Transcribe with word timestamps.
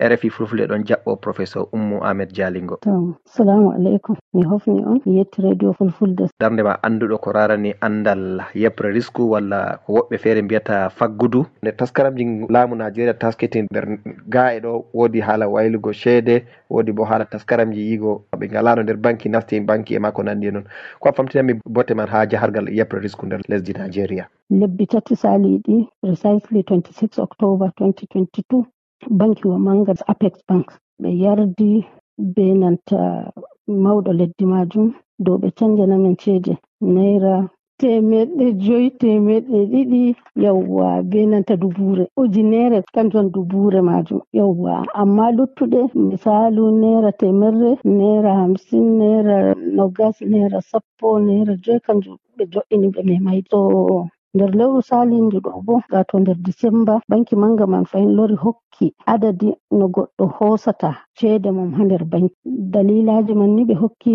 rfi 0.00 0.30
fulfulde 0.30 0.66
ɗon 0.66 0.84
jaɓɓo 0.86 1.16
professeur 1.20 1.66
ummu 1.72 2.04
ahmed 2.04 2.32
dialingo 2.32 2.78
salamu 3.24 3.72
aleykum. 3.72 4.16
Mi 4.34 4.44
hofni 4.44 4.84
on 4.84 5.00
mi 5.06 5.16
yetti 5.18 5.42
radio 5.42 5.72
fulfulde. 5.72 6.28
Darde 6.40 6.62
ma 6.62 6.76
annduɗo 6.82 7.18
ko 7.18 7.32
rarani 7.32 7.74
andal 7.80 8.42
yebre 8.54 8.92
risque 8.92 9.20
walla 9.22 9.78
ko 9.86 9.92
woɓɓe 9.92 10.18
feere 10.18 10.42
mbiyata 10.42 10.90
faggudu. 10.90 11.46
Nde 11.62 11.72
taskaramji 11.72 12.46
laamu 12.48 12.74
nigéria 12.76 13.14
taskiti 13.14 13.62
nder 13.62 13.98
ga 14.28 14.54
e 14.54 14.60
ɗo 14.60 14.84
woodi 14.94 15.20
haala 15.20 15.48
waylugo 15.48 15.92
ceede 15.92 16.44
woodi 16.70 16.92
bo 16.92 17.04
haala 17.04 17.24
taskaramji 17.24 17.80
yigo 17.90 18.24
ɓe 18.36 18.48
ngalano 18.50 18.82
nder 18.82 18.96
banki 18.96 19.28
nasti 19.28 19.56
e 19.56 19.60
banki 19.60 19.94
e 19.94 19.98
ma 19.98 20.12
ko 20.12 20.22
nanndi 20.22 20.46
e 20.46 20.50
noon 20.50 20.64
ko 21.00 21.08
a 21.08 21.12
famtinami 21.12 21.60
botte 21.64 21.94
man 21.94 22.08
haa 22.08 22.26
jahargal 22.28 22.68
yebre 22.68 23.00
risque 23.00 23.24
nder 23.26 23.40
lesdi 23.48 23.72
nigéria 23.72 24.28
lebbi 24.50 24.86
tati 24.86 25.16
saliɗi 25.16 25.88
precisely 26.02 26.62
26 26.62 27.18
octobre 27.22 27.70
2022 27.80 28.64
bankiwa 29.18 29.58
manga 29.58 29.94
apex 30.12 30.34
bank. 30.48 30.66
Ɓe 31.02 31.08
yardi 31.22 31.70
be 32.34 32.44
nanta 32.60 32.98
mawɗo 33.82 34.10
leddi 34.18 34.44
majum. 34.52 34.88
Dow 35.24 35.36
ɓe 35.42 35.48
canjanamen 35.58 36.16
ceede 36.22 36.52
naira 36.94 37.34
temeɗɗe 37.80 38.46
joyi 38.64 38.88
temeɗɗe 39.00 39.58
ɗiɗi. 39.72 40.02
Yawwa 40.44 40.86
be 41.10 41.20
nanta 41.30 41.54
dubure 41.62 42.04
ujunere 42.20 42.78
kanjum 42.94 43.26
dubure 43.34 43.80
majum. 43.90 44.20
Yawwa 44.38 44.72
amma 45.00 45.26
luttuɗe 45.36 45.80
misalu 46.08 46.62
naira 46.80 47.10
temerre 47.20 47.70
naira 47.98 48.30
hamsin 48.40 48.86
naira 49.00 49.36
nogas 49.76 50.16
naira 50.32 50.58
sappo 50.70 51.08
naira 51.26 51.54
joyi 51.64 51.80
kanjum 51.86 52.16
ɓe 52.36 52.44
jo'ini 52.52 52.88
ɓe 52.94 53.00
memai 53.08 53.40
so 53.50 53.60
nder 54.36 54.50
lewru 54.58 54.80
salindu 54.88 55.38
ɗo 55.44 55.50
bo 55.66 55.74
gato 55.92 56.14
nder 56.20 56.36
disemba 56.46 56.94
banki 57.10 57.34
manga 57.42 57.64
man 57.72 57.84
fahin 57.90 58.10
lori 58.16 58.36
hokki 58.44 58.86
adadi 59.12 59.48
no 59.78 59.86
goɗɗo 59.94 60.24
hosata 60.36 60.90
ceede 61.18 61.48
mum 61.56 61.70
ha 61.76 61.82
nder 61.84 62.02
banki 62.12 62.34
dalilaji 62.72 63.32
man 63.40 63.50
ni 63.56 63.62
ɓe 63.68 63.74
hokki 63.82 64.12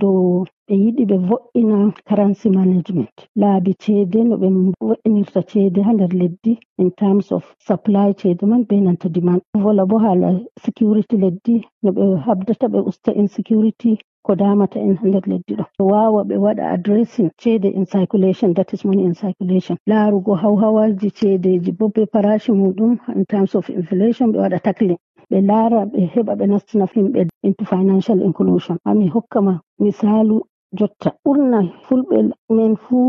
dow 0.00 0.44
ɓe 0.66 0.74
yiɗi 0.84 1.04
ɓe 1.10 1.16
vo'ina 1.28 1.76
karansi 2.08 2.48
management. 2.58 3.16
Laabi 3.40 3.72
ceede 3.82 4.18
no 4.28 4.34
ɓe 4.42 4.48
vo'inirta 4.88 5.40
ceede 5.50 5.80
ha 5.86 5.92
nder 5.94 6.12
leddi 6.20 6.52
in 6.82 6.90
terms 7.00 7.26
of 7.36 7.42
supply 7.68 8.08
ceede 8.20 8.44
man 8.50 8.62
be 8.68 8.76
nanta 8.80 9.08
demand. 9.08 9.42
Vola 9.62 9.84
bo 9.90 9.96
hala 10.04 10.28
security 10.64 11.16
leddi 11.24 11.56
no 11.82 11.90
ɓe 11.96 12.04
habdata 12.26 12.66
ɓe 12.72 12.78
usta 12.90 13.10
insecurity 13.22 13.92
ko 14.22 14.34
damata 14.34 14.78
en 14.78 14.96
ha 14.96 15.06
nder 15.06 15.24
leddi 15.30 15.54
ɗo. 15.58 15.64
Ɓe 15.78 15.84
wawa 15.92 16.20
ɓe 16.28 16.36
waɗa 16.44 16.64
adresin 16.74 17.30
ceede 17.40 17.68
in 17.78 17.86
circulation 17.86 18.54
that 18.54 18.72
is 18.74 18.84
money 18.84 19.04
in 19.04 19.14
circulation 19.14 19.76
larugo 19.86 20.34
hawhawaji 20.42 21.10
ceedeji 21.18 21.72
bo 21.78 21.88
be 21.88 22.06
parashi 22.06 22.52
muɗum 22.52 22.98
in 23.16 23.24
terms 23.26 23.54
of 23.54 23.68
inflation 23.70 24.32
ɓe 24.32 24.38
waɗa 24.38 24.58
taklin 24.66 24.96
ɓe 25.30 25.38
laara 25.48 25.86
ɓe 25.92 26.00
heɓa 26.14 26.32
ɓe 26.38 26.44
nastina 26.46 26.86
himɓe 26.94 27.28
into 27.42 27.64
financial 27.64 28.20
inclusion. 28.22 28.76
Hami 28.84 29.08
hokkama 29.08 29.60
misalu 29.80 30.40
Jotta 30.78 31.10
ɓurna 31.24 31.58
fulɓe 31.86 32.16
men 32.56 32.72
fuu 32.84 33.08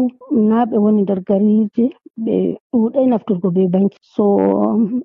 na 0.50 0.58
ɓe 0.70 0.76
woni 0.84 1.02
nder 1.04 1.20
garije 1.28 1.86
ɓe 2.26 2.36
ɗuɗai 2.72 3.06
nafturgo 3.10 3.48
be 3.56 3.64
banki, 3.74 3.98
so 4.14 4.24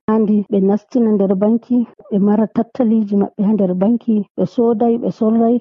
handi 0.08 0.36
ɓe 0.50 0.58
nastina 0.68 1.08
nder 1.12 1.32
banki 1.42 1.76
ɓe 2.10 2.16
mara 2.26 2.44
tattaliji 2.56 3.14
maɓɓe 3.22 3.40
ha 3.46 3.52
nder 3.54 3.72
banki 3.82 4.14
ɓe 4.36 4.44
sodai 4.54 4.94
ɓe 5.02 5.08
sorrai 5.18 5.56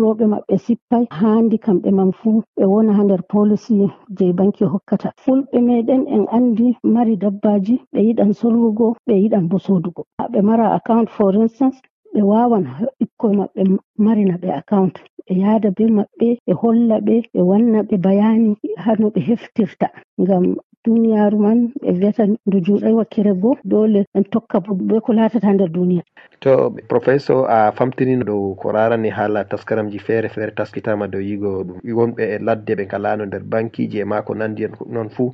roɓe 0.00 0.24
maɓɓe 0.32 0.54
sippai. 0.64 1.04
Handi 1.20 1.56
kamɓe 1.64 1.88
man 1.98 2.10
fuu 2.20 2.36
ɓe 2.56 2.64
wona 2.72 2.92
ha 2.96 3.02
nder 3.04 3.22
policy 3.34 3.76
je 4.16 4.26
banki 4.38 4.64
hokkata. 4.72 5.08
Fulɓe 5.24 5.56
meɗen 5.68 6.02
en 6.14 6.24
andi 6.36 6.66
mari 6.94 7.14
dabbaji 7.22 7.74
ɓe 7.92 8.00
yiɗan 8.06 8.32
sorrugo 8.40 8.86
ɓe 9.06 9.14
yiɗan 9.22 9.44
bo 9.50 9.56
sodugo. 9.66 10.02
Ɓe 10.32 10.38
mara 10.48 10.66
account 10.78 11.08
for 11.16 11.32
instance 11.42 11.76
ɓe 12.14 12.20
wawan 12.30 12.64
ɓikkoi 12.98 13.34
maɓɓe 13.36 13.62
marina 14.04 14.34
ɓe 14.42 14.48
account. 14.60 14.94
Ɓe 15.26 15.32
yaada 15.42 15.70
be 15.76 15.84
maɓɓe 15.98 16.28
ɓe 16.46 16.52
holla 16.60 16.96
ɓe 17.06 17.14
ɓe 17.34 17.40
wanna 17.50 17.82
ɓe 17.88 17.96
bayani 18.04 18.56
hano 18.84 19.06
ɓe 19.14 19.20
heftirta. 19.28 19.86
Ngam 20.22 20.56
duniyaru 20.84 21.38
man 21.38 21.58
ɓe 21.82 21.90
wiyata 21.98 22.22
ndu 22.46 22.58
juuɗai 22.66 22.92
wakkere 22.98 23.32
goo 23.42 23.56
dole 23.64 24.04
en 24.14 24.24
tokka 24.24 24.60
be 24.88 25.00
ko 25.00 25.12
latata 25.12 25.52
nder 25.52 25.68
duniya. 25.70 26.02
To 26.40 26.74
professeur 26.88 27.46
a 27.48 27.72
famtinino 27.72 28.24
dow 28.24 28.54
ko 28.60 28.72
rarani 28.72 29.10
haala 29.10 29.44
taskaramji 29.44 29.98
feere 29.98 30.28
feere 30.28 30.50
taskitama 30.58 31.06
dow 31.08 31.20
yigo 31.20 31.64
ɗum. 31.64 31.78
Wonɓe 31.98 32.22
e 32.34 32.38
ladde 32.38 32.72
ɓe 32.78 32.84
ngalano 32.86 33.24
nder 33.26 33.42
bankiji 33.52 34.00
e 34.00 34.04
ma 34.04 34.22
ko 34.22 34.34
nandi 34.34 34.64
en 34.64 34.72
noon 34.90 35.08
fuu. 35.08 35.30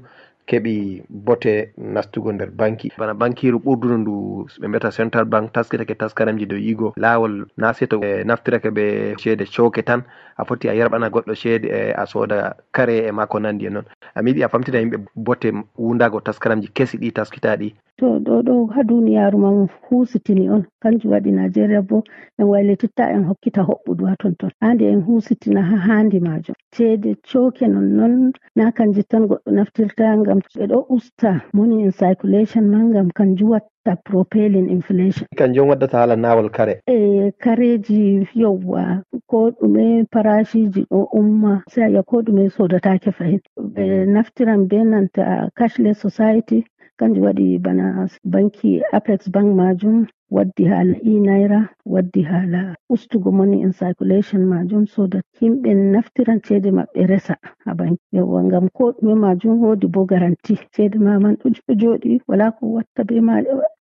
keɓi 0.48 1.02
bote 1.10 1.72
nastugo 1.76 2.32
nder 2.32 2.50
banki. 2.50 2.92
Bana 2.98 3.14
bankiru 3.14 3.58
ɓurduno 3.58 3.96
ndu 3.98 4.14
ɓe 4.60 4.66
mbiyata 4.68 4.90
central 4.90 5.24
bank 5.24 5.52
taskitake 5.52 5.94
taskaramji 5.94 6.46
dow 6.46 6.58
yigo 6.58 6.92
lawol 6.96 7.46
na 7.56 7.72
seto 7.74 8.00
e 8.02 8.24
naftirake 8.24 8.70
ɓe 8.70 9.14
ceede 9.20 9.44
coke 9.56 9.82
tan. 9.82 10.02
A 10.36 10.44
foti 10.44 10.68
a 10.68 10.74
yerɓana 10.74 11.10
goɗɗo 11.10 11.34
ceede 11.34 11.68
e 11.68 11.92
a 11.92 12.06
sooda 12.06 12.56
kare 12.72 12.96
e 13.08 13.10
ma 13.12 13.26
ko 13.26 13.38
nandi 13.38 13.66
e 13.66 13.70
noon 13.70 13.84
amin 14.14 14.34
yiɗi 14.34 14.44
a 14.44 14.48
famtina 14.48 14.78
yimɓe 14.80 14.98
bote 15.16 15.52
wundago 15.76 16.20
taskaramji 16.20 16.68
kesi 16.74 16.96
ɗi 16.98 17.12
taskitaɗi. 17.12 17.74
to 17.98 18.06
ɗo 18.20 18.42
ɗo 18.46 18.54
ha 18.74 18.82
duniyaru 18.82 19.38
ma 19.38 19.50
husitini 19.90 20.48
on. 20.50 20.64
Kanjum 20.82 21.10
waɗi 21.12 21.30
nigeria 21.32 21.82
bo 21.82 22.02
en 22.38 22.46
waylititta 22.46 23.10
en 23.10 23.24
hokkita 23.24 23.62
hoɓɓudu 23.62 24.06
ha 24.08 24.14
tonton. 24.16 24.50
Hande 24.60 24.82
en 24.86 25.00
husitina 25.02 25.62
ha 25.62 25.76
handi 25.76 26.20
majum 26.20 26.54
ceede 26.74 27.16
coke 27.32 27.66
nonnon 27.66 28.32
na 28.56 28.70
kanje 28.72 29.02
tan 29.10 29.26
goɗɗo 29.26 29.50
naftirta 29.50 30.16
ngam 30.16 30.38
ɓeɗo 30.58 30.86
usta 30.88 31.42
moni 31.52 31.82
in 31.82 31.92
circulation 31.92 32.64
ma 32.70 32.78
ngam 32.78 33.08
kanjum 33.10 33.50
watta 33.50 33.96
propelin 34.04 34.68
inflation. 34.70 35.26
Kanjum 35.36 35.68
waddata 35.68 35.98
hala 35.98 36.16
nawol 36.16 36.50
kare. 36.50 36.80
E 36.86 37.32
kareji 37.42 38.28
yowwa 38.34 39.02
ko 39.26 39.50
ɗume 39.50 40.06
parashiji 40.12 40.86
ɗo 40.90 41.08
umma 41.18 41.62
sai 41.68 41.84
aya 41.84 42.02
ko 42.02 42.22
ɗume 42.22 42.48
sodatake 42.50 43.10
fahin. 43.12 43.40
Ɓe 43.58 44.06
naftiran 44.06 44.68
be 44.68 44.84
nanta 44.84 45.50
cashless 45.58 45.98
society 45.98 46.64
kanjum 46.98 47.24
waɗi 47.26 47.58
bana 47.64 47.84
banki 48.32 48.82
apex 48.96 49.28
bank 49.34 49.48
majum 49.56 50.06
waddi 50.30 50.64
hala 50.64 50.94
e 51.02 51.20
naira 51.26 51.60
waddi 51.86 52.22
hala 52.22 52.74
ustugo 52.94 53.30
moni 53.32 53.62
in 53.62 53.72
circulation 53.72 54.42
majum 54.52 54.86
so 54.86 55.06
dat 55.06 55.24
himɓe 55.40 55.70
naftiran 55.92 56.40
ceede 56.46 56.70
maɓɓe 56.70 57.00
resa 57.10 57.34
ha 57.64 57.74
banki. 57.78 58.02
Ngam 58.46 58.68
ko 58.76 58.84
ɗume 58.92 59.14
majum 59.24 59.54
woodi 59.62 59.86
bo 59.94 60.04
garanti. 60.04 60.54
Ceede 60.74 60.98
ma 60.98 61.18
man 61.18 61.36
ɗo 61.40 61.48
jooɗi 61.80 62.20
wala 62.28 62.46
ko 62.56 62.66
watta 62.76 63.04
be 63.08 63.20
ma 63.20 63.34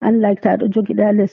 unlike 0.08 0.40
ta 0.42 0.56
ɗo 0.56 0.66
jogiɗa 0.72 1.12
les 1.18 1.32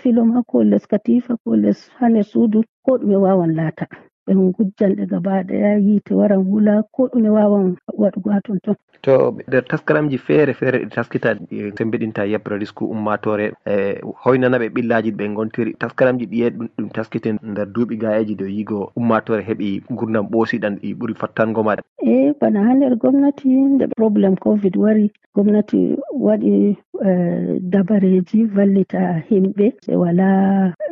filo 0.00 0.24
ma 0.24 0.42
ko 0.50 0.62
les 0.62 0.84
katifa 0.90 1.36
ko 1.44 1.54
les 1.56 1.78
ha 1.98 2.08
nder 2.08 2.24
suudu 2.24 2.62
ko 2.84 2.98
ɗume 2.98 3.16
wawan 3.24 3.52
laata. 3.58 3.86
ɓe 4.26 4.32
gujjan 4.56 4.94
ɗe 4.96 5.06
gaba 5.06 5.42
ɗaya 5.42 5.78
yiite 5.78 6.12
waran 6.14 6.44
wula 6.46 6.82
ko 6.92 7.08
ɗume 7.12 7.28
wawan 7.30 7.76
waɗugo 7.98 8.30
ha 8.30 8.40
tonton 8.40 8.74
to 9.02 9.34
nder 9.48 9.64
taskaramji 9.64 10.18
feere 10.18 10.52
feere 10.54 10.78
ɗi 10.84 10.88
taskita 10.94 11.34
ɗi 11.34 11.72
sembiɗinta 11.76 12.24
yebre 12.26 12.58
risque 12.58 12.82
ummatore 12.84 13.52
e 13.66 14.00
hoynana 14.24 14.58
ɓe 14.58 14.68
ɓillaji 14.74 15.10
ɓe 15.12 15.34
gontiri 15.34 15.74
taskaramji 15.80 16.26
ɗiye 16.26 16.50
ɗum 16.50 16.88
taskite 16.92 17.32
nder 17.42 17.66
duuɓi 17.74 17.96
gayeji 17.96 18.34
dow 18.36 18.46
yigo 18.48 18.92
ummatore 18.96 19.42
heeɓi 19.42 19.82
gurdam 19.90 20.26
ɓoosiɗan 20.30 20.74
ɗi 20.82 20.94
ɓuuri 20.94 21.14
fattango 21.14 21.62
maɗa. 21.62 21.82
E 22.02 22.32
bana 22.40 22.64
ha 22.64 22.74
nder 22.74 22.96
gomnati 22.96 23.48
nde 23.48 23.86
probléme 23.96 24.36
covid 24.36 24.76
wari 24.76 25.10
gomnati 25.34 25.96
waɗi 26.12 26.76
Eh, 27.00 27.56
dabareji 27.72 28.44
vallita 28.56 29.00
himɓe 29.28 29.66
ɓe 29.86 29.94
wala 30.02 30.28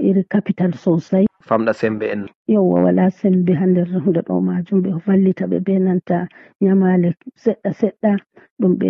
iri 0.08 0.22
capital 0.32 0.72
sosai. 0.72 1.26
Famɗa 1.48 1.72
sembe 1.80 2.06
en. 2.14 2.22
Yewwa 2.52 2.78
wala 2.84 3.04
sembe 3.10 3.52
ha 3.58 3.66
nder 3.66 3.88
hunde 4.04 4.20
ɗo 4.28 4.34
majum 4.48 4.78
ɓe 4.84 4.90
vallita 5.06 5.44
ɓe 5.50 5.58
be 5.66 5.74
nanta 5.78 6.16
nyamale 6.62 7.08
seɗɗa 7.42 7.70
seɗɗa 7.80 8.12
ɗum 8.60 8.72
ɓe 8.80 8.88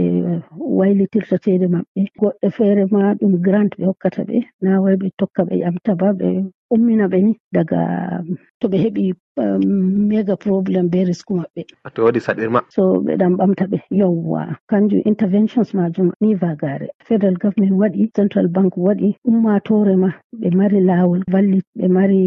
waylitirta 0.79 1.37
ceede 1.45 1.67
maɓɓe. 1.75 2.01
Goɗɗe 2.21 2.47
feere 2.57 2.85
ma 2.93 3.15
ɗum 3.21 3.35
grant 3.45 3.73
ɓe 3.79 3.85
hokkata 3.91 4.23
ɓe 4.29 4.39
na 4.63 4.71
wai 4.83 4.95
ɓe 5.01 5.09
tokka 5.19 5.43
ɓe 5.49 5.55
yamta 5.63 5.93
ba 6.01 6.09
ɓe 6.21 6.29
ummina 6.75 7.09
ɓe 7.09 7.19
ni 7.23 7.33
daga 7.55 7.81
to 8.61 8.69
ɓe 8.69 8.77
heɓi 8.85 9.05
um, 9.37 10.09
mega 10.09 10.37
problem 10.37 10.89
be 10.93 11.05
risku 11.05 11.33
maɓɓe. 11.39 11.63
To 11.95 12.05
waɗi 12.05 12.21
saɗirma. 12.27 12.61
So 12.75 12.83
ɓe 13.05 13.13
ɗan 13.21 13.37
ɓamta 13.39 13.65
ɓe 13.71 13.79
yowwa 14.01 14.43
kanjum 14.71 15.03
interventions 15.11 15.75
majum 15.75 16.13
ni 16.21 16.35
vagare. 16.35 16.89
Federal 17.09 17.35
government 17.43 17.73
waɗi 17.81 18.11
central 18.15 18.49
bank 18.49 18.73
waɗi 18.77 19.17
ummatore 19.29 19.97
ma 19.97 20.11
ɓe 20.41 20.49
mari 20.59 20.81
lawol 20.81 21.23
valli 21.33 21.61
ɓe 21.79 21.87
mari 21.89 22.21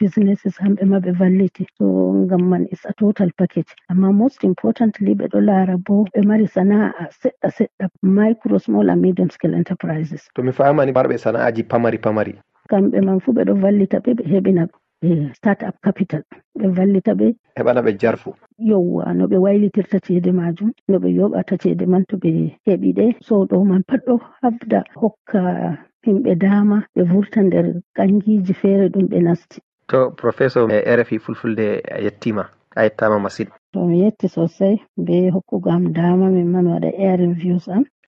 businesses 0.00 0.56
hamɓe 0.58 0.84
ma 0.90 0.98
ɓe 1.04 1.10
valliti. 1.20 1.66
So 1.78 1.84
ngam 2.24 2.42
man 2.50 2.66
is 2.72 2.84
a 2.84 2.92
total 2.94 3.30
package. 3.38 3.70
Amma 3.90 4.12
most 4.12 4.44
importantly 4.44 5.14
ɓe 5.14 5.26
ɗo 5.32 5.40
laara 5.40 5.76
bo 5.86 6.04
ɓe 6.14 6.20
mari 6.26 6.46
sana'a 6.46 7.08
seɗɗa 7.20 7.48
seɗɗa 7.58 7.86
micro 8.02 8.58
small 8.58 8.90
and 8.90 9.02
medium 9.02 9.30
scale 9.30 9.54
enterprises. 9.54 10.28
To 10.34 10.42
mi 10.42 10.52
famani 10.52 10.92
marɓe 10.92 11.18
sana'aji 11.18 11.62
pamari 11.68 11.98
pamari 11.98 12.34
kamɓe 12.70 12.98
man 13.06 13.20
fuu 13.20 13.32
ɓe 13.36 13.42
ɗo 13.48 13.54
vallita 13.62 13.98
ɓe 14.04 14.10
ɓe 14.18 14.24
heɓina 14.32 14.62
ɓe 15.02 15.10
start 15.34 15.62
up 15.68 15.76
capital. 15.82 16.22
Ɓe 16.58 16.66
vallita 16.76 17.12
ɓe 17.14 17.26
heɓana 17.58 17.80
ɓe 17.86 17.92
jarfu. 18.00 18.30
Yowwa 18.58 19.14
no 19.14 19.24
ɓe 19.30 19.36
waylitirta 19.44 19.98
ceede 20.06 20.30
majum 20.32 20.70
no 20.88 20.98
ɓe 20.98 21.08
yoɓata 21.18 21.54
ceede 21.62 21.86
man 21.86 22.04
to 22.08 22.16
ɓe 22.16 22.30
heɓi 22.66 22.88
ɗe. 22.98 23.06
So 23.26 23.44
ɗo 23.46 23.64
man 23.64 23.82
pat 23.88 24.00
ɗo 24.06 24.14
habda 24.42 24.84
hokka 25.00 25.40
himɓe 26.06 26.32
dama 26.38 26.76
ɓe 26.96 27.02
vurta 27.10 27.42
nder 27.42 27.66
kangiji 27.96 28.54
feere 28.54 28.88
ɗum 28.88 29.06
ɓe 29.08 29.18
nasti. 29.22 29.58
To 29.88 30.10
professeur 30.16 30.70
e 30.70 30.96
rfi 30.96 31.18
fulfulde 31.18 31.66
a 31.96 32.00
yettima 32.00 32.44
a 32.76 32.82
yettama 32.84 33.18
masin? 33.18 33.48
To 33.72 33.84
mi 33.86 34.00
yetti 34.04 34.28
sosai 34.28 34.76
be 34.96 35.30
hokkugo 35.30 35.70
am 35.70 35.92
dama 35.92 36.26
min 36.30 36.48
ma 36.52 36.60
mi 36.62 36.70
waɗa 36.70 36.90
airin 36.98 37.34
views 37.34 37.68
am. 37.68 37.84